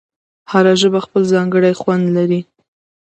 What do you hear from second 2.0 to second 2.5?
لري.